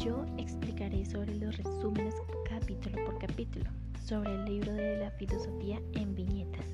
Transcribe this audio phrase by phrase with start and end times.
[0.00, 2.14] yo explicaré sobre los resúmenes
[2.48, 3.70] capítulo por capítulo,
[4.04, 6.66] sobre el libro de la filosofía en viñetas.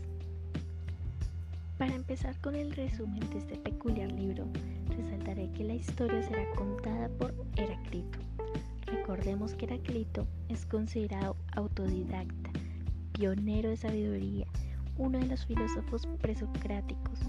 [1.78, 4.46] Para empezar con el resumen de este peculiar libro,
[4.88, 8.18] resaltaré que la historia será contada por Heraclito.
[8.86, 12.50] Recordemos que Heraclito es considerado autodidacta,
[13.12, 14.46] pionero de sabiduría,
[14.98, 17.20] uno de los filósofos presocráticos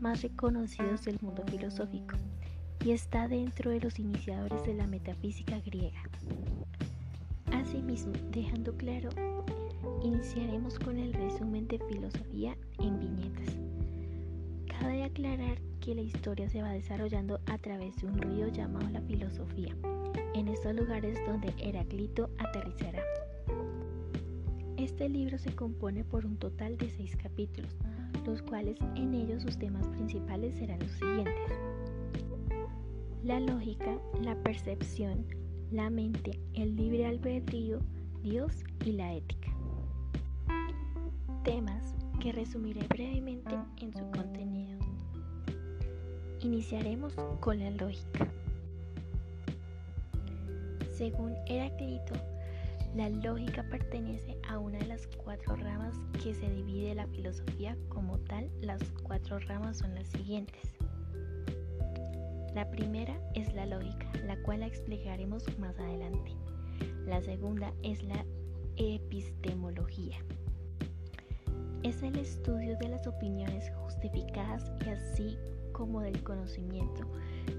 [0.00, 2.16] más reconocidos del mundo filosófico
[2.84, 6.02] y está dentro de los iniciadores de la metafísica griega.
[7.52, 9.10] Asimismo, dejando claro,
[10.02, 13.56] iniciaremos con el resumen de filosofía en viñetas.
[14.66, 19.00] Cabe aclarar que la historia se va desarrollando a través de un río llamado la
[19.02, 19.76] filosofía,
[20.34, 23.02] en estos lugares donde Heraclito aterrizará.
[24.76, 27.76] Este libro se compone por un total de seis capítulos,
[28.26, 31.71] los cuales en ellos sus temas principales serán los siguientes.
[33.24, 35.24] La lógica, la percepción,
[35.70, 37.78] la mente, el libre albedrío,
[38.20, 39.48] Dios y la ética.
[41.44, 44.76] Temas que resumiré brevemente en su contenido.
[46.40, 48.28] Iniciaremos con la lógica.
[50.90, 52.14] Según Heraclito,
[52.96, 58.18] la lógica pertenece a una de las cuatro ramas que se divide la filosofía como
[58.18, 58.50] tal.
[58.60, 60.81] Las cuatro ramas son las siguientes.
[62.54, 66.32] La primera es la lógica, la cual la explicaremos más adelante.
[67.06, 68.26] La segunda es la
[68.76, 70.18] epistemología.
[71.82, 75.38] Es el estudio de las opiniones justificadas y así
[75.72, 77.10] como del conocimiento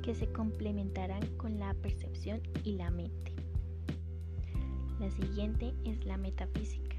[0.04, 3.34] que se complementarán con la percepción y la mente.
[5.00, 6.96] La siguiente es la metafísica.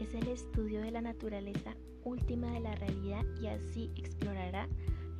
[0.00, 4.68] Es el estudio de la naturaleza última de la realidad y así explorará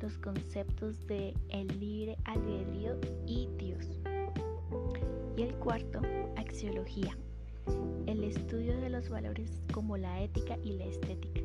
[0.01, 3.99] los conceptos de el libre albedrío y Dios.
[5.35, 6.01] Y el cuarto,
[6.35, 7.15] axiología,
[8.05, 11.41] el estudio de los valores como la ética y la estética,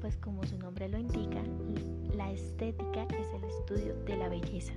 [0.00, 1.42] pues como su nombre lo indica,
[2.14, 4.74] la estética es el estudio de la belleza.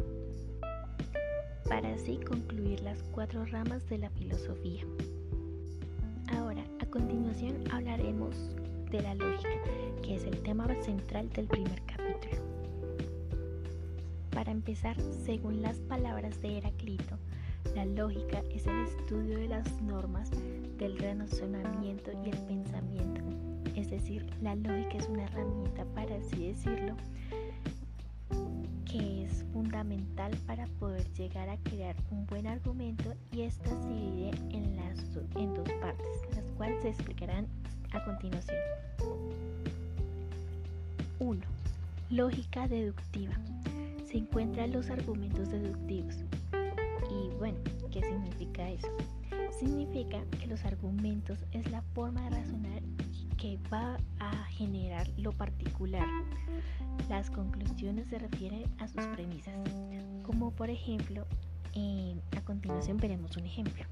[1.70, 4.84] Para así concluir las cuatro ramas de la filosofía.
[6.30, 8.56] Ahora, a continuación hablaremos
[8.90, 9.50] de la lógica,
[10.02, 12.67] que es el tema central del primer capítulo.
[14.38, 17.18] Para empezar, según las palabras de Heraclito,
[17.74, 20.30] la lógica es el estudio de las normas
[20.78, 23.22] del razonamiento y el pensamiento.
[23.76, 26.96] Es decir, la lógica es una herramienta, para así decirlo,
[28.86, 34.30] que es fundamental para poder llegar a crear un buen argumento y esta se divide
[34.52, 35.00] en, las,
[35.36, 37.48] en dos partes, las cuales se explicarán
[37.92, 38.60] a continuación.
[41.18, 41.42] 1.
[42.12, 43.34] Lógica deductiva
[44.08, 46.16] se encuentran los argumentos deductivos.
[47.12, 47.60] Y bueno,
[47.92, 48.88] ¿qué significa eso?
[49.60, 52.82] Significa que los argumentos es la forma de razonar
[53.38, 56.08] que va a generar lo particular.
[57.10, 59.56] Las conclusiones se refieren a sus premisas,
[60.24, 61.26] como por ejemplo,
[62.36, 63.84] a continuación veremos un ejemplo.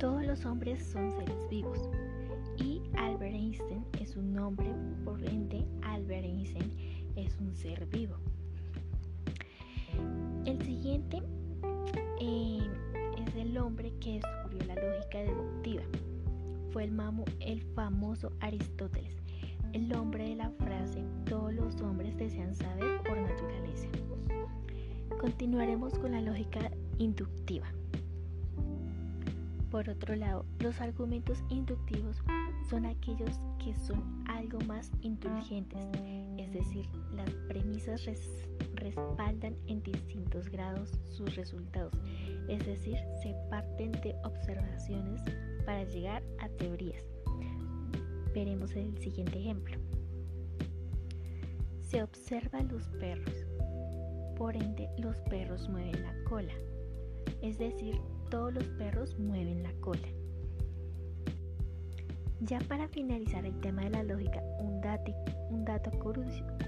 [0.00, 1.88] Todos los hombres son seres vivos
[2.56, 4.68] y Albert Einstein es un nombre,
[5.04, 8.16] por ende Albert Einstein es un ser vivo.
[10.44, 11.22] El siguiente
[12.20, 12.60] eh,
[13.18, 15.82] es el hombre que descubrió la lógica deductiva.
[16.72, 19.16] Fue el, mamo, el famoso Aristóteles,
[19.72, 23.88] el hombre de la frase todos los hombres desean saber por naturaleza.
[25.20, 27.66] Continuaremos con la lógica inductiva.
[29.70, 32.22] Por otro lado, los argumentos inductivos
[32.68, 35.80] son aquellos que son algo más indulgentes,
[36.36, 38.06] es decir, las premisas
[38.74, 41.92] respaldan en distintos grados sus resultados,
[42.48, 45.22] es decir, se parten de observaciones
[45.64, 47.04] para llegar a teorías.
[48.34, 49.78] Veremos el siguiente ejemplo.
[51.80, 53.46] Se observa los perros,
[54.36, 56.52] por ende los perros mueven la cola,
[57.40, 57.98] es decir,
[58.30, 60.08] todos los perros mueven la cola.
[62.40, 65.90] Ya para finalizar el tema de la lógica, un dato,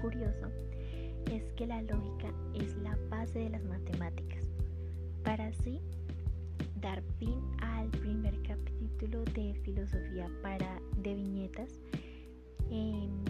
[0.01, 0.47] curioso
[1.31, 4.43] es que la lógica es la base de las matemáticas.
[5.23, 5.79] Para así
[6.81, 11.79] dar fin al primer capítulo de filosofía para de viñetas,
[12.69, 13.23] em,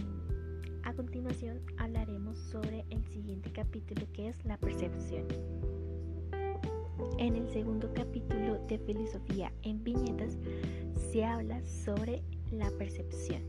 [0.84, 5.28] a continuación hablaremos sobre el siguiente capítulo que es la percepción.
[7.20, 10.38] En el segundo capítulo de filosofía en viñetas
[11.12, 13.42] se habla sobre la percepción.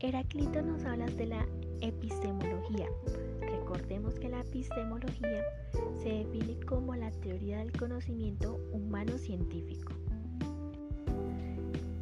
[0.00, 1.46] Heraclito nos habla de la
[1.80, 2.88] epistemología.
[3.40, 5.44] Recordemos que la epistemología
[6.02, 9.92] se define como la teoría del conocimiento humano científico.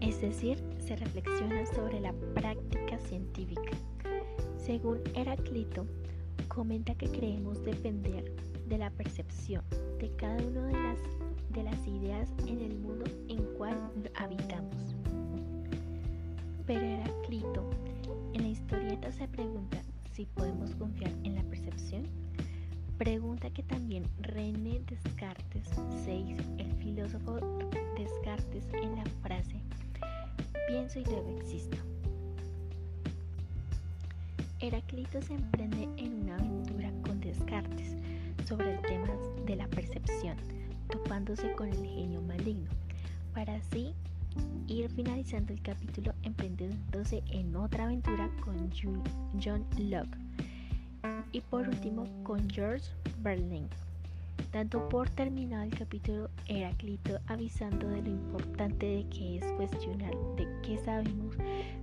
[0.00, 3.70] Es decir, se reflexiona sobre la práctica científica.
[4.56, 5.86] Según Heraclito,
[6.48, 8.32] comenta que creemos depender
[8.66, 9.62] de la percepción
[9.98, 10.98] de cada una de las,
[11.50, 13.76] de las ideas en el mundo en cual
[14.14, 14.99] habitamos.
[16.70, 17.68] Pero Heraclito
[18.32, 19.82] en la historieta se pregunta
[20.12, 22.04] si podemos confiar en la percepción.
[22.96, 25.68] Pregunta que también René Descartes
[26.04, 27.40] se hizo el filósofo
[27.98, 29.56] Descartes en la frase
[30.68, 31.76] pienso y luego existo.
[34.60, 37.96] Heraclito se emprende en una aventura con Descartes
[38.46, 39.12] sobre el tema
[39.44, 40.36] de la percepción,
[40.88, 42.70] topándose con el genio maligno,
[43.34, 43.92] para así
[44.66, 50.16] ir finalizando el capítulo emprendiéndose en otra aventura con John Locke
[51.32, 52.90] y por último con George
[53.22, 53.68] Berlin.
[54.52, 60.48] Dando por terminado el capítulo Heraclito avisando de lo importante de que es cuestionar de
[60.62, 61.36] qué sabemos,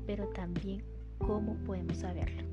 [0.06, 0.84] pero también
[1.20, 2.44] cómo podemos saberlo.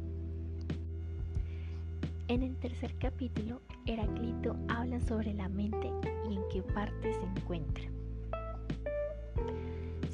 [2.28, 5.90] En el tercer capítulo, Heraclito habla sobre la mente
[6.30, 7.84] y en qué parte se encuentra.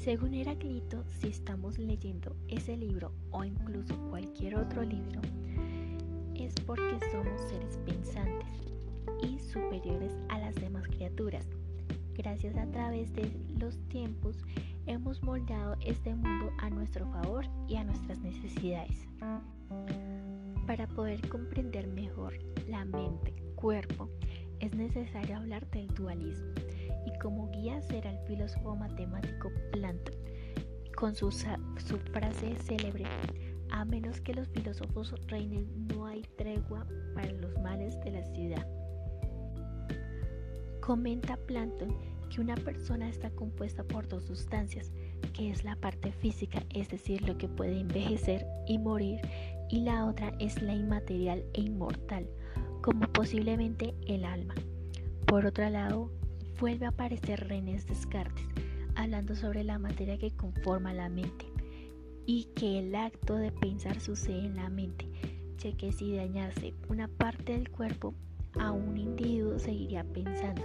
[0.03, 5.21] Según Heraclito, si estamos leyendo ese libro o incluso cualquier otro libro,
[6.33, 8.49] es porque somos seres pensantes
[9.21, 11.47] y superiores a las demás criaturas.
[12.15, 14.37] Gracias a través de los tiempos
[14.87, 19.07] hemos moldado este mundo a nuestro favor y a nuestras necesidades.
[20.65, 24.09] Para poder comprender mejor la mente, cuerpo,
[24.59, 26.55] es necesario hablar del dualismo
[27.05, 30.15] y como guía será el filósofo matemático Planton
[30.95, 33.05] con su, su frase célebre
[33.71, 38.67] a menos que los filósofos reinen no hay tregua para los males de la ciudad.
[40.81, 41.95] Comenta Planton
[42.29, 44.91] que una persona está compuesta por dos sustancias,
[45.33, 49.19] que es la parte física, es decir, lo que puede envejecer y morir,
[49.69, 52.27] y la otra es la inmaterial e inmortal,
[52.81, 54.55] como posiblemente el alma.
[55.27, 56.11] Por otro lado,
[56.59, 58.45] vuelve a aparecer René Descartes,
[58.95, 61.45] hablando sobre la materia que conforma la mente,
[62.25, 65.07] y que el acto de pensar sucede en la mente,
[65.57, 68.13] ya que si dañase una parte del cuerpo,
[68.59, 70.61] a un individuo seguiría pensando.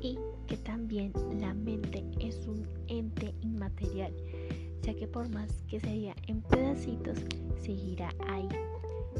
[0.00, 4.12] Y que también la mente es un ente inmaterial,
[4.82, 7.18] ya que por más que se diga en pedacitos,
[7.60, 8.48] seguirá ahí.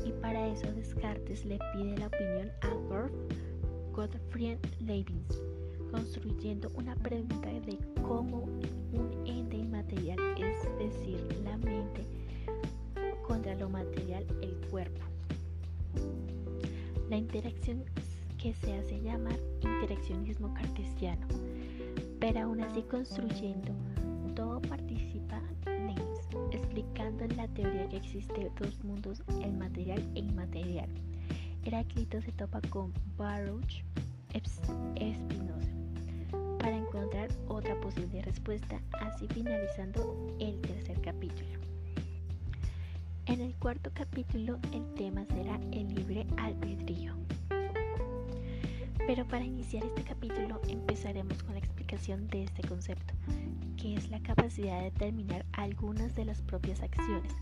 [0.05, 2.75] Y para eso Descartes le pide la opinión a
[3.99, 5.43] Gottfried Leibniz,
[5.91, 8.45] construyendo una pregunta de cómo
[8.93, 12.07] un ente inmaterial, es decir, la mente,
[13.27, 15.01] contra lo material, el cuerpo.
[17.11, 17.83] La interacción
[18.41, 21.27] que se hace llamar interaccionismo cartesiano,
[22.21, 23.73] pero aún así construyendo,
[24.37, 30.89] todo participa Leibniz, explicando en la teoría que existe dos mundos, el material e inmaterial.
[31.65, 33.85] Heráclito se topa con Baruch
[34.47, 35.73] Spinoza
[36.59, 41.49] para encontrar otra posible respuesta, así finalizando el tercer capítulo.
[43.27, 47.15] En el cuarto capítulo el tema será el libre albedrío.
[49.07, 53.15] Pero para iniciar este capítulo empezaremos con la explicación de este concepto,
[53.77, 57.33] que es la capacidad de determinar algunas de las propias acciones,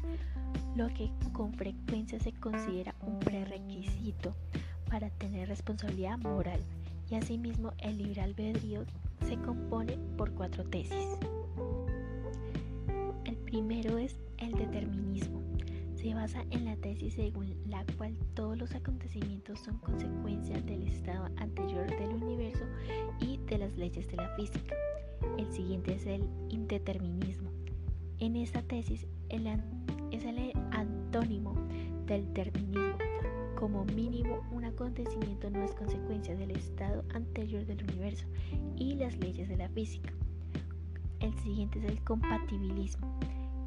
[0.76, 4.34] lo que con frecuencia se considera un prerequisito
[4.88, 6.60] para tener responsabilidad moral.
[7.10, 8.84] Y asimismo el libre albedrío
[9.26, 11.06] se compone por cuatro tesis.
[13.24, 15.46] El primero es el determinismo
[16.06, 21.28] se basa en la tesis según la cual todos los acontecimientos son consecuencias del estado
[21.36, 22.64] anterior del universo
[23.18, 24.76] y de las leyes de la física.
[25.36, 27.50] El siguiente es el indeterminismo.
[28.20, 31.56] En esta tesis es el antónimo
[32.06, 33.05] del determinismo.
[33.56, 38.26] Como mínimo, un acontecimiento no es consecuencia del estado anterior del universo
[38.76, 40.12] y las leyes de la física.
[41.20, 43.18] El siguiente es el compatibilismo.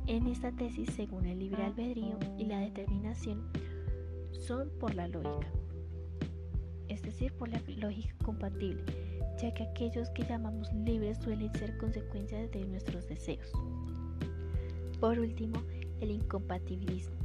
[0.05, 3.43] En esta tesis, según el libre albedrío y la determinación,
[4.31, 5.47] son por la lógica,
[6.87, 8.83] es decir, por la lógica compatible,
[9.41, 13.51] ya que aquellos que llamamos libres suelen ser consecuencias de nuestros deseos.
[14.99, 15.63] Por último,
[15.99, 17.18] el incompatibilismo,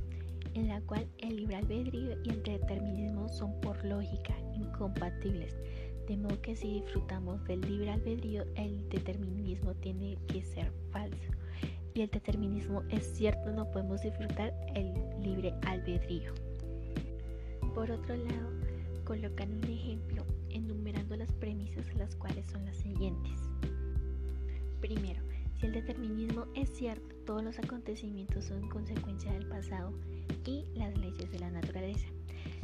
[0.54, 5.56] en la cual el libre albedrío y el determinismo son por lógica incompatibles,
[6.08, 11.30] de modo que si disfrutamos del libre albedrío, el determinismo tiene que ser falso
[11.94, 14.92] y el determinismo es cierto, no podemos disfrutar el
[15.22, 16.32] libre albedrío.
[17.74, 18.50] Por otro lado,
[19.04, 23.38] colocan un ejemplo enumerando las premisas las cuales son las siguientes.
[24.80, 25.22] Primero,
[25.58, 29.92] si el determinismo es cierto, todos los acontecimientos son consecuencia del pasado
[30.44, 32.06] y las leyes de la naturaleza.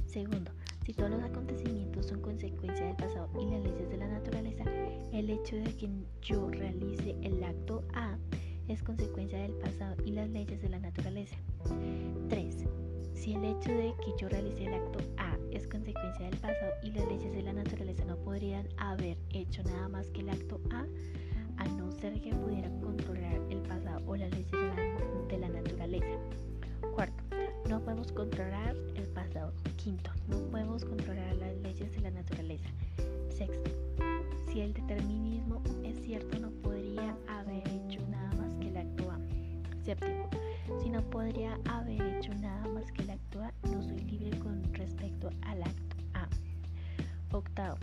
[0.06, 0.50] Segundo,
[0.84, 4.64] si todos los acontecimientos son consecuencia del pasado y las leyes de la naturaleza,
[5.12, 5.88] el hecho de que
[6.22, 8.18] yo realice el acto A
[8.66, 11.36] es consecuencia del pasado y las leyes de la naturaleza.
[12.28, 12.66] 3.
[13.14, 16.90] Si el hecho de que yo realice el acto A es consecuencia del pasado y
[16.90, 20.86] las leyes de la naturaleza no podrían haber hecho nada más que el acto A,
[21.60, 24.50] a no ser que pudieran controlar el pasado o las leyes
[25.28, 26.18] de la, la naturaleza.
[26.94, 27.22] Cuarto,
[27.68, 29.52] no podemos controlar el pasado.
[29.76, 32.68] Quinto, no podemos controlar las leyes de la naturaleza.
[33.28, 33.70] Sexto,
[34.48, 39.18] si el determinismo es cierto, no podría haber hecho nada más que el acto A.
[39.84, 40.28] Séptimo,
[40.82, 44.62] si no podría haber hecho nada más que el acto A, no soy libre con
[44.74, 46.28] respecto al acto A.
[47.32, 47.76] Octavo,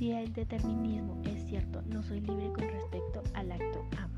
[0.00, 4.08] si el determinismo es cierto, no soy libre con respecto al acto A.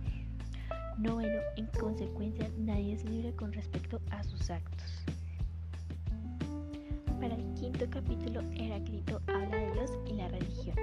[0.97, 5.05] Noveno, en consecuencia, nadie es libre con respecto a sus actos.
[7.21, 10.77] Para el quinto capítulo, Heráclito habla de Dios y la religión.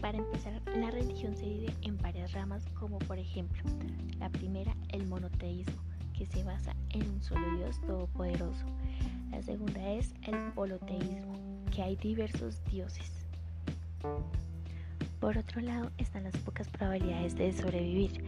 [0.00, 3.62] Para empezar, la religión se divide en varias ramas, como por ejemplo,
[4.18, 5.80] la primera, el monoteísmo,
[6.18, 8.66] que se basa en un solo Dios todopoderoso.
[9.30, 13.21] La segunda es el poloteísmo, que hay diversos dioses.
[15.20, 18.24] Por otro lado están las pocas probabilidades de sobrevivir,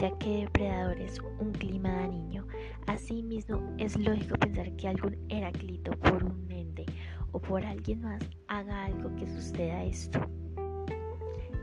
[0.00, 2.46] ya que depredadores, un clima dañino.
[2.86, 6.84] Asimismo, es lógico pensar que algún Heráclito por un ente
[7.30, 10.20] o por alguien más haga algo que suceda esto.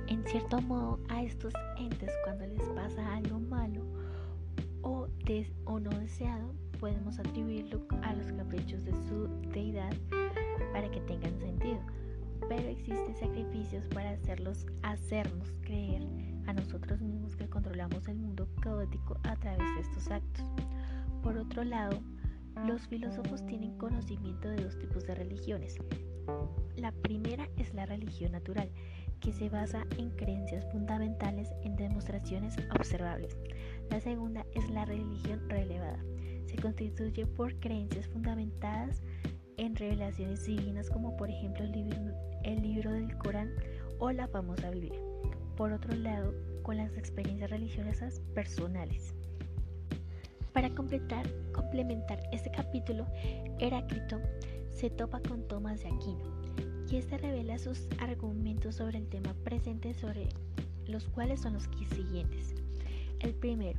[0.08, 3.86] En cierto modo, a estos entes cuando les pasa algo malo
[5.66, 9.94] o no deseado, podemos atribuirlo a los caprichos de su deidad
[10.74, 11.80] para que tengan sentido.
[12.50, 16.02] Pero existen sacrificios para hacerlos hacernos creer
[16.48, 20.46] a nosotros mismos que controlamos el mundo caótico a través de estos actos.
[21.22, 22.02] Por otro lado,
[22.66, 25.78] los filósofos tienen conocimiento de dos tipos de religiones.
[26.76, 28.70] La primera es la religión natural,
[29.20, 33.38] que se basa en creencias fundamentales en demostraciones observables.
[33.90, 36.00] La segunda es la religión relevada.
[36.48, 39.04] Se constituye por creencias fundamentadas
[39.60, 42.14] en revelaciones divinas como por ejemplo el libro,
[42.44, 43.54] el libro del Corán
[44.00, 45.00] o la famosa Biblia
[45.60, 49.14] por otro lado, con las experiencias religiosas personales.
[50.54, 53.06] Para completar, complementar este capítulo,
[53.60, 54.22] Heráclito
[54.70, 56.24] se topa con Tomás de Aquino,
[56.90, 60.30] y este revela sus argumentos sobre el tema presente, sobre
[60.88, 62.56] los cuales son los siguientes.
[63.20, 63.78] El primero,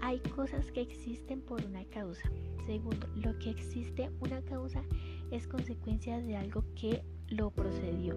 [0.00, 2.30] hay cosas que existen por una causa.
[2.66, 4.80] Segundo, lo que existe una causa
[5.30, 8.16] es consecuencia de algo que lo procedió.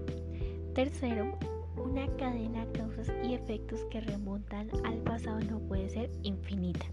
[0.74, 1.38] Tercero,
[1.78, 6.86] una cadena de causas y efectos que remontan al pasado no puede ser infinita.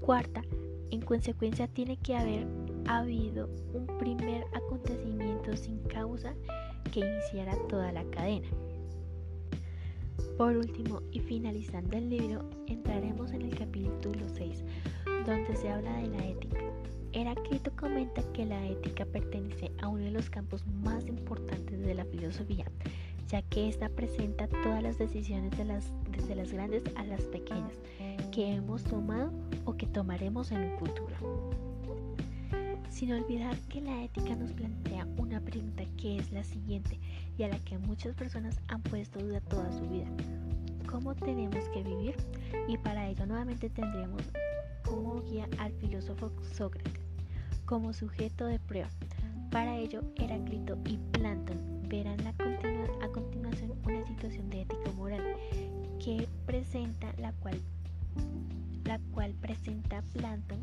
[0.00, 0.42] Cuarta,
[0.90, 2.46] en consecuencia tiene que haber
[2.86, 6.34] habido un primer acontecimiento sin causa
[6.92, 8.48] que iniciara toda la cadena.
[10.36, 14.64] Por último y finalizando el libro, entraremos en el capítulo 6,
[15.26, 16.60] donde se habla de la ética.
[17.12, 22.04] Heráclito comenta que la ética pertenece a uno de los campos más importantes de la
[22.04, 22.64] filosofía,
[23.28, 27.72] ya que esta presenta todas las decisiones de las, desde las grandes a las pequeñas
[28.30, 29.32] que hemos tomado
[29.64, 31.16] o que tomaremos en el futuro.
[32.88, 37.00] Sin olvidar que la ética nos plantea una pregunta que es la siguiente
[37.36, 40.06] y a la que muchas personas han puesto duda toda su vida.
[40.88, 42.14] ¿Cómo tenemos que vivir?
[42.68, 44.22] Y para ello nuevamente tendremos
[44.84, 46.99] como guía al filósofo Sócrates
[47.70, 48.88] como sujeto de prueba.
[49.52, 55.22] Para ello, Heráclito y Plantón verán a continuación una situación de ética moral
[56.04, 57.60] que presenta la cual
[58.86, 60.58] la cual presenta Planton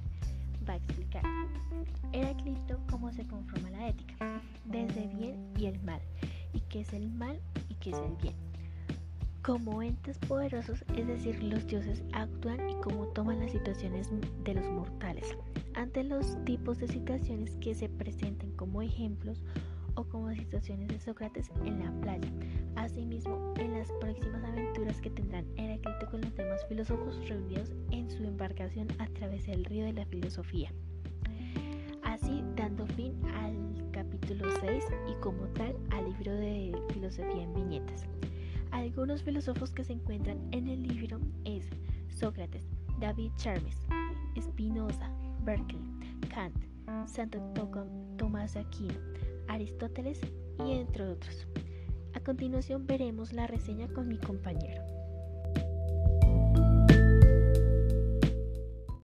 [0.67, 1.23] va a explicar.
[2.11, 6.01] Heráclito cómo se conforma la ética, desde bien y el mal,
[6.51, 8.35] y qué es el mal y qué es el bien.
[9.43, 14.09] Como entes poderosos, es decir, los dioses actúan y cómo toman las situaciones
[14.43, 15.37] de los mortales.
[15.77, 19.43] Ante los tipos de situaciones que se presenten como ejemplos
[19.93, 22.31] o como situaciones de Sócrates en la playa.
[22.75, 28.23] Asimismo, en las próximas aventuras que tendrán Heráclito con los demás filósofos reunidos en su
[28.23, 30.73] embarcación a través del río de la filosofía.
[32.01, 33.55] Así dando fin al
[33.91, 38.07] capítulo 6 y como tal al libro de filosofía en viñetas.
[38.71, 41.69] Algunos filósofos que se encuentran en el libro es
[42.09, 42.63] Sócrates,
[42.99, 43.77] David Charmes,
[44.41, 45.11] Spinoza,
[45.47, 45.79] Berkeley,
[46.27, 46.53] Kant,
[47.07, 47.39] Santo
[48.17, 48.99] Tomás de Aquino,
[49.47, 50.19] Aristóteles
[50.65, 51.47] y entre otros.
[52.13, 54.96] A continuación veremos la reseña con mi compañero.